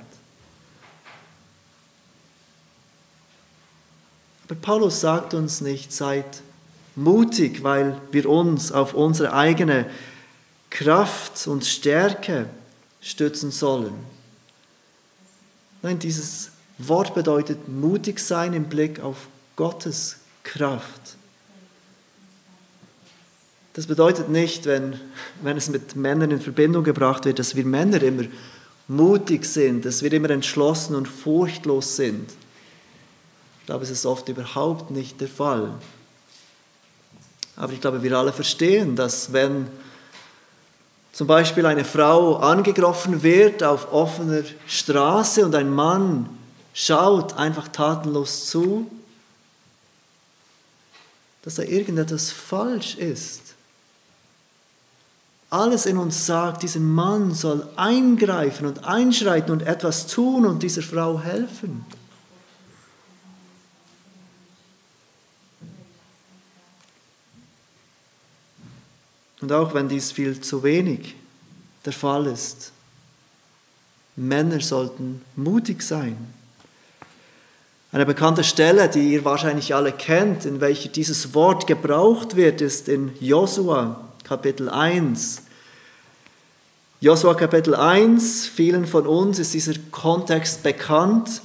[4.47, 6.25] Aber Paulus sagt uns nicht, seid
[6.97, 9.85] mutig, weil wir uns auf unsere eigene
[10.71, 12.49] Kraft und Stärke
[13.03, 13.93] stützen sollen.
[15.83, 21.19] Nein, dieses Wort bedeutet mutig sein im Blick auf Gottes Kraft.
[23.75, 25.01] Das bedeutet nicht, wenn,
[25.43, 28.25] wenn es mit Männern in Verbindung gebracht wird, dass wir Männer immer
[28.87, 32.31] mutig sind, dass wir immer entschlossen und furchtlos sind.
[33.61, 35.73] Ich glaube, es ist oft überhaupt nicht der Fall.
[37.57, 39.67] Aber ich glaube, wir alle verstehen, dass wenn
[41.13, 46.29] zum Beispiel eine Frau angegriffen wird auf offener Straße und ein Mann
[46.75, 48.89] schaut einfach tatenlos zu,
[51.43, 53.55] dass da irgendetwas falsch ist
[55.55, 60.83] alles in uns sagt, dieser Mann soll eingreifen und einschreiten und etwas tun und dieser
[60.83, 61.87] Frau helfen.
[69.41, 71.15] Und auch wenn dies viel zu wenig
[71.85, 72.73] der Fall ist,
[74.17, 76.17] Männer sollten mutig sein.
[77.93, 82.89] Eine bekannte Stelle, die ihr wahrscheinlich alle kennt, in welcher dieses Wort gebraucht wird, ist
[82.89, 85.43] in Josua Kapitel 1.
[87.05, 91.43] Josua Kapitel 1, vielen von uns ist dieser Kontext bekannt.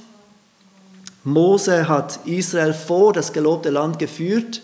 [1.22, 4.62] Mose hat Israel vor das gelobte Land geführt.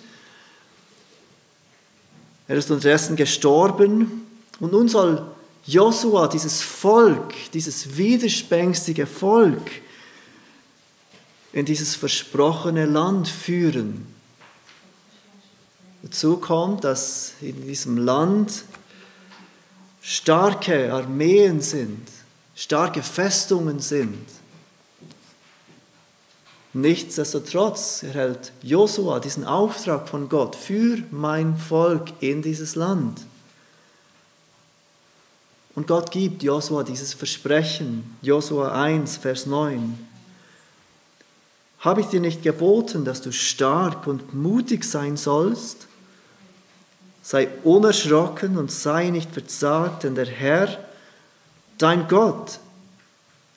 [2.48, 4.26] Er ist unterdessen gestorben
[4.58, 5.22] und nun soll
[5.66, 9.70] Josua dieses Volk, dieses widerspänstige Volk
[11.52, 14.06] in dieses versprochene Land führen.
[16.02, 18.64] Dazu kommt, dass in diesem Land
[20.08, 22.06] starke Armeen sind,
[22.54, 24.24] starke Festungen sind.
[26.74, 33.22] Nichtsdestotrotz erhält Josua diesen Auftrag von Gott für mein Volk in dieses Land.
[35.74, 39.98] Und Gott gibt Josua dieses Versprechen, Josua 1, Vers 9.
[41.80, 45.88] Habe ich dir nicht geboten, dass du stark und mutig sein sollst?
[47.26, 50.78] Sei unerschrocken und sei nicht verzagt, denn der Herr,
[51.76, 52.60] dein Gott,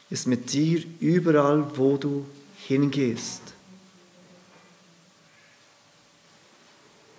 [0.10, 2.26] ist mit dir überall, wo du
[2.66, 3.44] hingehst.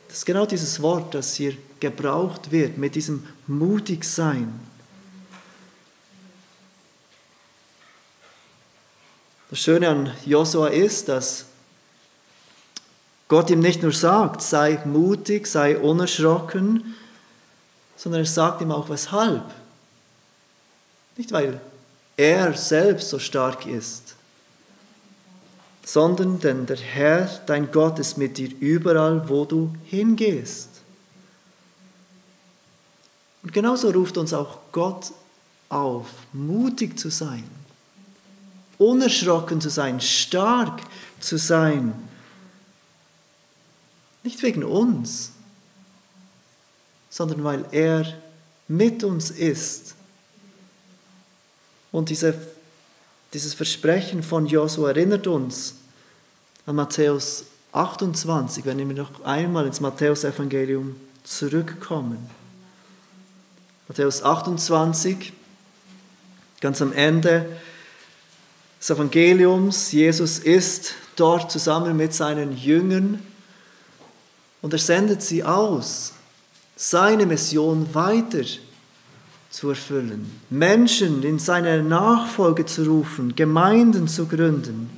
[0.09, 4.53] Das ist genau dieses Wort, das hier gebraucht wird mit diesem mutig sein.
[9.51, 11.47] Das Schöne an Josua ist, dass
[13.31, 16.97] Gott ihm nicht nur sagt, sei mutig, sei unerschrocken,
[17.97, 19.45] sondern er sagt ihm auch weshalb.
[21.17, 21.61] Nicht weil
[22.17, 24.17] er selbst so stark ist,
[25.85, 30.69] sondern denn der Herr, dein Gott, ist mit dir überall, wo du hingehst.
[33.45, 35.13] Und genauso ruft uns auch Gott
[35.69, 37.49] auf, mutig zu sein,
[38.77, 40.81] unerschrocken zu sein, stark
[41.21, 42.10] zu sein.
[44.23, 45.33] Nicht wegen uns,
[47.09, 48.07] sondern weil er
[48.69, 49.95] mit uns ist.
[51.91, 52.35] Und diese,
[53.33, 55.75] dieses Versprechen von Josua erinnert uns
[56.67, 62.31] an Matthäus 28, wenn wir noch einmal ins Matthäusevangelium zurückkommen.
[63.89, 65.33] Matthäus 28,
[66.61, 67.47] ganz am Ende
[68.79, 69.91] des Evangeliums.
[69.91, 73.21] Jesus ist dort zusammen mit seinen Jüngern
[74.63, 76.13] und er sendet sie aus,
[76.77, 78.45] seine Mission weiter
[79.51, 84.91] zu erfüllen, Menschen in seine Nachfolge zu rufen, Gemeinden zu gründen.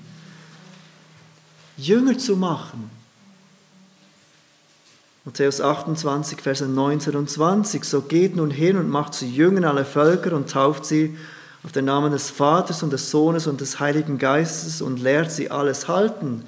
[1.76, 2.90] Jünger zu machen.
[5.24, 7.84] Matthäus 28, Verse 19 und 20.
[7.84, 11.16] So geht nun hin und macht zu Jüngern alle Völker und tauft sie
[11.64, 15.50] auf den Namen des Vaters und des Sohnes und des Heiligen Geistes und lehrt sie
[15.50, 16.44] alles halten,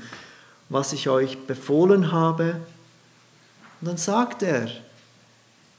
[0.69, 2.57] was ich euch befohlen habe.
[3.85, 4.71] Und dann sagt er,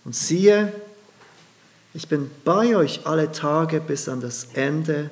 [0.03, 0.71] und siehe,
[1.95, 5.09] ich bin bei euch alle Tage bis an das Ende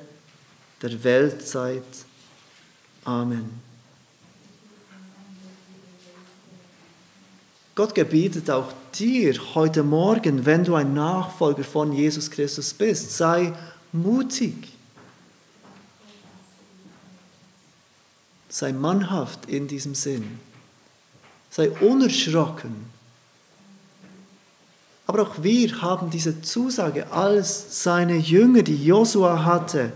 [0.80, 1.82] der Weltzeit.
[3.04, 3.50] Amen.
[7.74, 13.52] Gott gebietet auch dir heute Morgen, wenn du ein Nachfolger von Jesus Christus bist, sei
[13.90, 14.68] mutig.
[18.48, 20.38] Sei mannhaft in diesem Sinn.
[21.54, 22.74] Sei unerschrocken.
[25.06, 29.92] Aber auch wir haben diese Zusage als seine Jünger, die Josua hatte.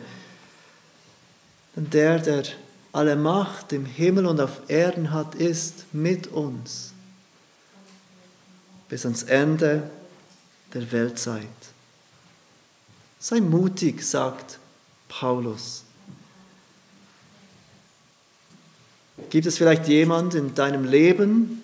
[1.75, 2.45] Denn der, der
[2.93, 6.93] alle Macht im Himmel und auf Erden hat, ist mit uns
[8.89, 9.91] bis ans Ende
[10.75, 11.43] der Weltzeit.
[13.19, 14.61] Sei mutig, sagt
[15.09, 15.83] Paulus.
[19.31, 21.63] Gibt es vielleicht jemand in deinem Leben,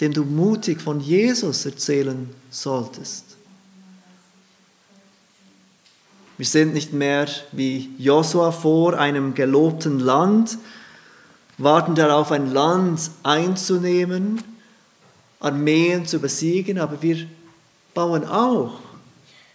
[0.00, 3.30] dem du mutig von Jesus erzählen solltest?
[6.38, 10.56] Wir sind nicht mehr wie Josua vor einem gelobten Land,
[11.58, 14.42] warten darauf, ein Land einzunehmen,
[15.40, 17.26] Armeen zu besiegen, aber wir
[17.92, 18.78] bauen auch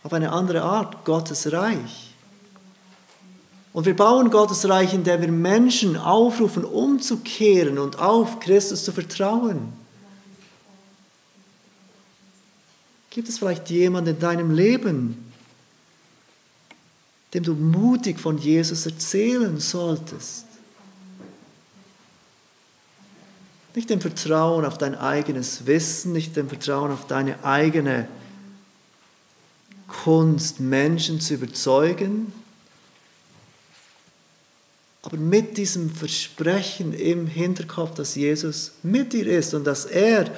[0.03, 2.04] auf eine andere Art Gottes Reich.
[3.75, 9.73] Und wir bauen Gottes Reich, indem wir Menschen aufrufen, umzukehren und auf Christus zu vertrauen.
[13.09, 15.29] Gibt es vielleicht jemanden in deinem Leben,
[17.33, 20.45] dem du mutig von Jesus erzählen solltest?
[23.75, 28.07] Nicht im Vertrauen auf dein eigenes Wissen, nicht im Vertrauen auf deine eigene
[29.89, 32.31] Kunst, Menschen zu überzeugen,
[35.05, 40.31] aber mit diesem Versprechen im Hinterkopf, dass Jesus mit dir ist und dass er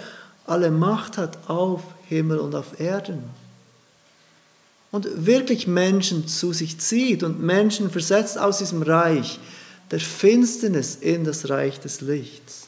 [0.46, 3.24] alle Macht hat auf Himmel und auf Erden.
[4.92, 9.40] Und wirklich Menschen zu sich zieht und Menschen versetzt aus diesem Reich
[9.90, 12.68] der Finsternis in das Reich des Lichts.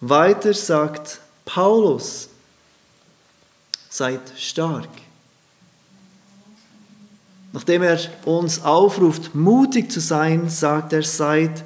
[0.00, 2.30] Weiter sagt Paulus,
[3.90, 4.88] seid stark.
[7.52, 11.64] Nachdem er uns aufruft, mutig zu sein, sagt er, seid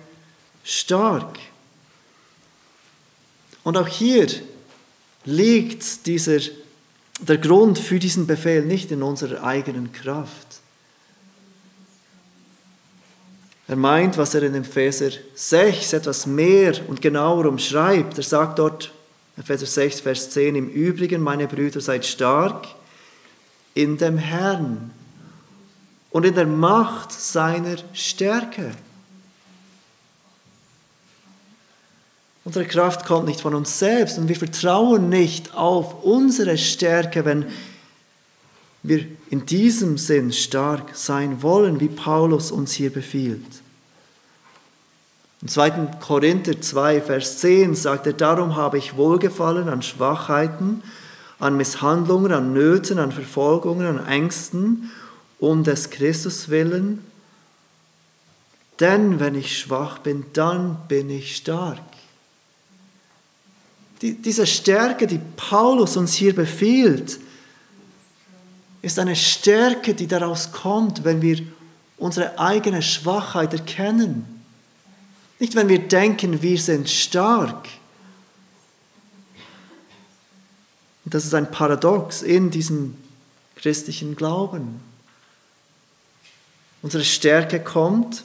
[0.63, 1.39] stark.
[3.63, 4.27] Und auch hier
[5.25, 6.41] liegt dieser,
[7.21, 10.47] der Grund für diesen Befehl nicht in unserer eigenen Kraft.
[13.67, 18.19] Er meint, was er in Epheser 6 etwas mehr und genauer umschreibt.
[18.19, 18.93] Er sagt dort
[19.39, 22.69] Epheser 6, Vers 10, im Übrigen, meine Brüder, seid stark
[23.73, 24.91] in dem Herrn
[26.15, 28.71] und in der Macht seiner Stärke.
[32.45, 37.47] Unsere Kraft kommt nicht von uns selbst und wir vertrauen nicht auf unsere Stärke, wenn
[38.85, 43.43] wir in diesem Sinn stark sein wollen, wie Paulus uns hier befiehlt.
[45.43, 45.71] Im 2.
[46.01, 50.85] Korinther 2, Vers 10 sagt er, darum habe ich Wohlgefallen an Schwachheiten,
[51.41, 54.93] an Misshandlungen, an Nöten, an Verfolgungen, an Ängsten,
[55.51, 57.05] um des Christus willen.
[58.81, 61.81] Denn wenn ich schwach bin, dann bin ich stark.
[64.03, 67.21] Die, diese Stärke, die Paulus uns hier befiehlt,
[68.83, 71.41] ist eine Stärke, die daraus kommt, wenn wir
[71.97, 74.43] unsere eigene Schwachheit erkennen.
[75.39, 77.69] Nicht, wenn wir denken, wir sind stark.
[81.07, 82.97] Das ist ein Paradox in diesem
[83.57, 84.81] christlichen Glauben.
[86.85, 88.25] Unsere Stärke kommt,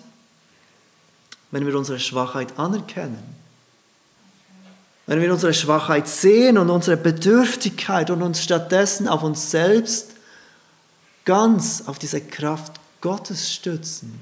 [1.49, 3.23] wenn wir unsere Schwachheit anerkennen.
[5.07, 10.09] Wenn wir unsere Schwachheit sehen und unsere Bedürftigkeit und uns stattdessen auf uns selbst
[11.23, 14.19] ganz auf diese Kraft Gottes stützen.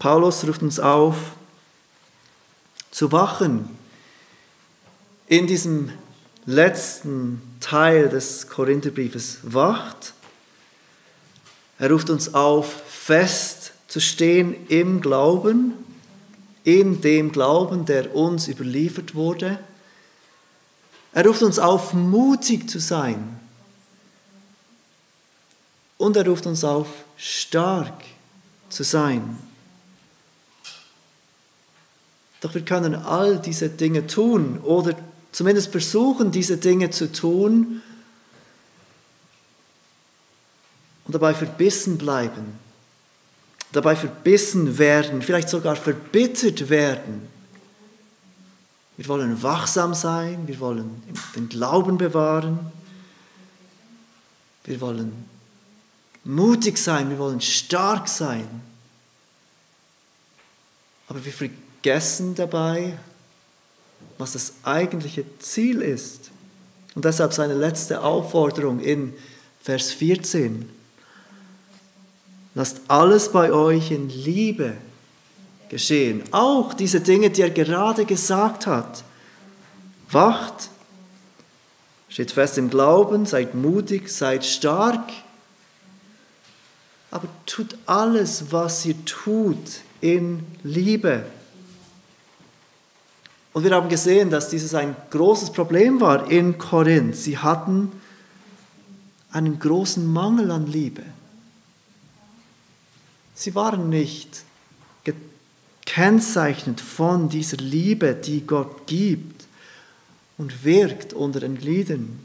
[0.00, 1.36] Paulus ruft uns auf,
[2.90, 3.78] zu wachen
[5.28, 5.92] in diesem
[6.46, 9.38] letzten Teil des Korintherbriefes.
[9.44, 10.14] Wacht.
[11.78, 15.74] Er ruft uns auf, fest zu stehen im Glauben
[16.68, 19.58] in dem Glauben, der uns überliefert wurde.
[21.14, 23.40] Er ruft uns auf, mutig zu sein.
[25.96, 28.04] Und er ruft uns auf, stark
[28.68, 29.38] zu sein.
[32.42, 34.94] Doch wir können all diese Dinge tun oder
[35.32, 37.82] zumindest versuchen, diese Dinge zu tun
[41.08, 42.58] und dabei verbissen bleiben
[43.72, 47.28] dabei verbissen werden, vielleicht sogar verbittert werden.
[48.96, 51.02] Wir wollen wachsam sein, wir wollen
[51.36, 52.58] den Glauben bewahren,
[54.64, 55.12] wir wollen
[56.24, 58.48] mutig sein, wir wollen stark sein.
[61.06, 62.98] Aber wir vergessen dabei,
[64.18, 66.30] was das eigentliche Ziel ist.
[66.94, 69.14] Und deshalb seine letzte Aufforderung in
[69.62, 70.77] Vers 14.
[72.58, 74.76] Lasst alles bei euch in Liebe
[75.68, 76.24] geschehen.
[76.32, 79.04] Auch diese Dinge, die er gerade gesagt hat.
[80.10, 80.68] Wacht,
[82.08, 85.08] steht fest im Glauben, seid mutig, seid stark.
[87.12, 91.26] Aber tut alles, was ihr tut, in Liebe.
[93.52, 97.14] Und wir haben gesehen, dass dieses ein großes Problem war in Korinth.
[97.14, 97.92] Sie hatten
[99.30, 101.04] einen großen Mangel an Liebe.
[103.38, 104.42] Sie waren nicht
[105.04, 109.46] gekennzeichnet von dieser Liebe, die Gott gibt
[110.38, 112.18] und wirkt unter den Gliedern.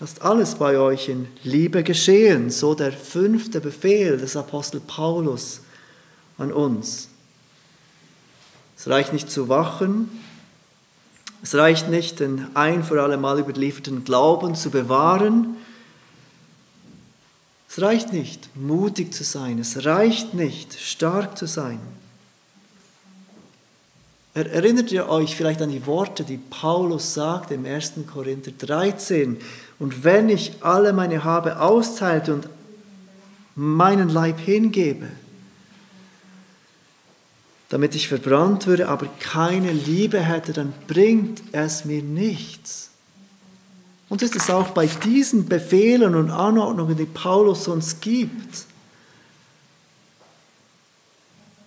[0.00, 5.60] Lasst alles bei euch in Liebe geschehen, so der fünfte Befehl des Apostel Paulus
[6.38, 7.08] an uns.
[8.76, 10.10] Es reicht nicht zu wachen,
[11.40, 15.57] es reicht nicht, den ein für alle Mal überlieferten Glauben zu bewahren,
[17.68, 19.58] es reicht nicht, mutig zu sein.
[19.58, 21.78] Es reicht nicht, stark zu sein.
[24.34, 27.94] Erinnert ihr euch vielleicht an die Worte, die Paulus sagt im 1.
[28.12, 29.38] Korinther 13?
[29.78, 32.48] Und wenn ich alle meine Habe austeilte und
[33.54, 35.08] meinen Leib hingebe,
[37.68, 42.87] damit ich verbrannt würde, aber keine Liebe hätte, dann bringt es mir nichts.
[44.08, 48.64] Und ist es auch bei diesen Befehlen und Anordnungen, die Paulus uns gibt.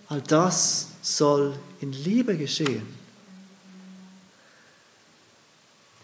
[0.08, 2.86] All das soll in Liebe geschehen.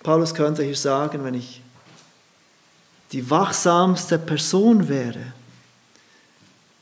[0.03, 1.61] Paulus könnte hier sagen, wenn ich
[3.12, 5.32] die wachsamste Person wäre,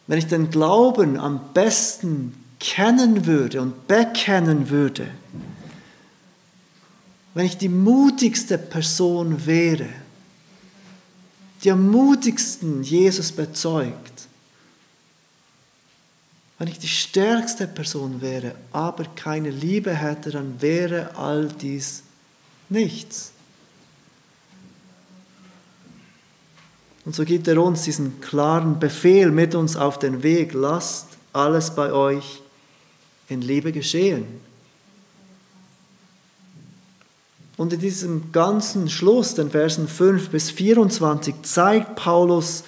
[0.06, 5.08] wenn ich den Glauben am besten kennen würde und bekennen würde,
[7.36, 9.90] wenn ich die mutigste Person wäre,
[11.62, 14.26] die am mutigsten Jesus bezeugt,
[16.58, 22.04] wenn ich die stärkste Person wäre, aber keine Liebe hätte, dann wäre all dies
[22.70, 23.32] nichts.
[27.04, 31.74] Und so gibt er uns diesen klaren Befehl mit uns auf den Weg, lasst alles
[31.74, 32.40] bei euch
[33.28, 34.45] in Liebe geschehen.
[37.56, 42.64] Und in diesem ganzen Schluss, den Versen 5 bis 24, zeigt Paulus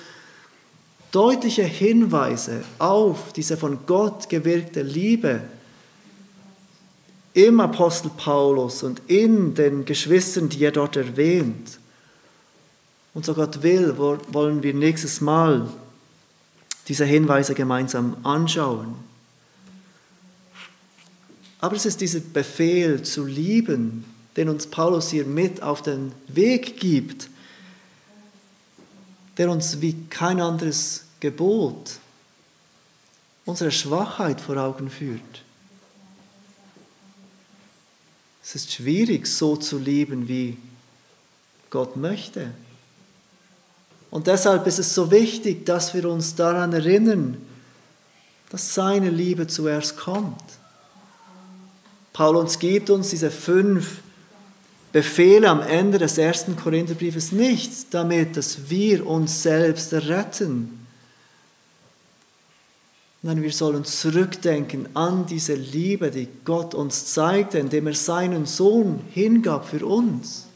[1.13, 5.43] deutliche Hinweise auf diese von Gott gewirkte Liebe
[7.35, 11.79] im Apostel Paulus und in den Geschwistern, die er dort erwähnt.
[13.15, 15.69] Und so Gott will, wollen wir nächstes Mal
[16.89, 18.95] diese Hinweise gemeinsam anschauen.
[21.61, 24.05] Aber es ist dieser Befehl zu lieben,
[24.39, 27.29] den uns Paulus hier mit auf den Weg gibt,
[29.37, 31.99] der uns wie kein anderes Gebot
[33.45, 35.43] unsere Schwachheit vor Augen führt.
[38.45, 40.57] Es ist schwierig, so zu lieben, wie
[41.71, 42.53] Gott möchte.
[44.13, 47.45] Und deshalb ist es so wichtig, dass wir uns daran erinnern,
[48.51, 50.45] dass seine Liebe zuerst kommt.
[52.13, 54.01] Paulus gibt uns diese fünf
[54.93, 60.87] Befehle am Ende des ersten Korintherbriefes nicht, damit dass wir uns selbst retten.
[63.21, 69.01] Nein, wir sollen zurückdenken an diese Liebe, die Gott uns zeigte, indem er seinen Sohn
[69.13, 70.47] hingab für uns.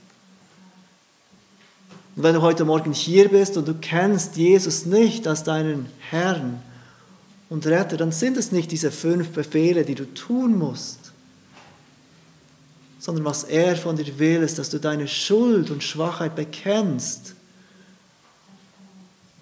[2.15, 6.63] Und wenn du heute Morgen hier bist und du kennst Jesus nicht als deinen Herrn
[7.49, 11.02] und Retter, dann sind es nicht diese fünf Befehle, die du tun musst,
[13.03, 17.35] sondern was er von dir will, ist, dass du deine Schuld und Schwachheit bekennst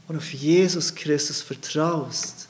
[0.09, 2.49] und auf Jesus Christus vertraust.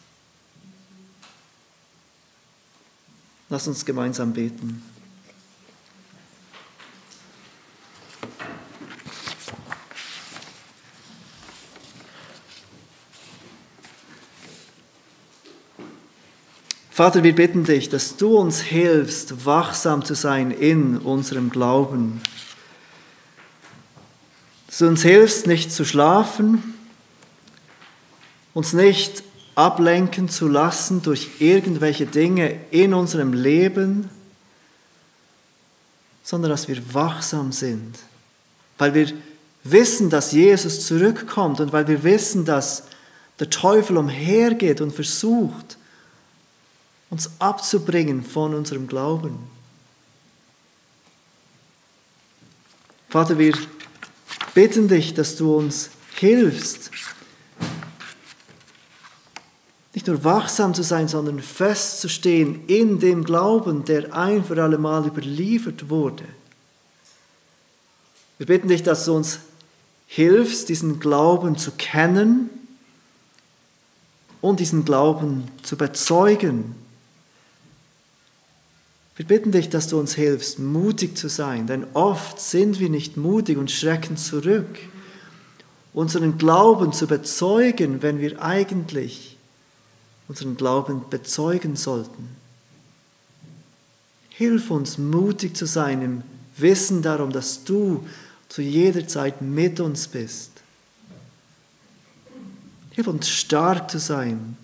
[3.48, 4.84] Lass uns gemeinsam beten.
[16.90, 22.20] Vater, wir bitten dich, dass du uns hilfst, wachsam zu sein in unserem Glauben.
[24.66, 26.74] Dass du uns hilfst, nicht zu schlafen,
[28.54, 29.22] uns nicht
[29.54, 34.10] ablenken zu lassen durch irgendwelche Dinge in unserem Leben,
[36.24, 37.96] sondern dass wir wachsam sind,
[38.78, 39.12] weil wir
[39.62, 42.84] wissen, dass Jesus zurückkommt und weil wir wissen, dass
[43.38, 45.78] der Teufel umhergeht und versucht,
[47.10, 49.38] uns abzubringen von unserem Glauben.
[53.08, 53.58] Vater, wir
[54.54, 56.92] bitten dich, dass du uns hilfst,
[59.92, 65.04] nicht nur wachsam zu sein, sondern festzustehen in dem Glauben, der ein für alle Mal
[65.04, 66.24] überliefert wurde.
[68.38, 69.40] Wir bitten dich, dass du uns
[70.06, 72.48] hilfst, diesen Glauben zu kennen
[74.40, 76.76] und diesen Glauben zu bezeugen
[79.20, 83.18] wir bitten dich, dass du uns hilfst, mutig zu sein, denn oft sind wir nicht
[83.18, 84.78] mutig und schrecken zurück,
[85.92, 89.36] unseren Glauben zu bezeugen, wenn wir eigentlich
[90.26, 92.30] unseren Glauben bezeugen sollten.
[94.30, 96.22] Hilf uns, mutig zu sein im
[96.56, 98.06] Wissen darum, dass du
[98.48, 100.50] zu jeder Zeit mit uns bist.
[102.92, 104.56] Hilf uns, stark zu sein,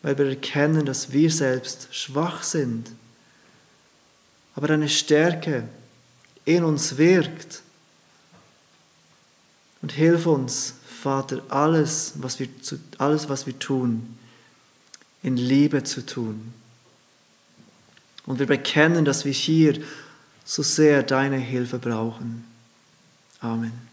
[0.00, 2.92] weil wir erkennen, dass wir selbst schwach sind
[4.54, 5.68] aber eine Stärke
[6.44, 7.62] in uns wirkt.
[9.82, 12.48] Und hilf uns, Vater, alles, was wir,
[12.98, 14.18] alles, was wir tun,
[15.22, 16.52] in Liebe zu tun.
[18.26, 19.80] Und wir bekennen, dass wir hier
[20.44, 22.44] so sehr deine Hilfe brauchen.
[23.40, 23.89] Amen.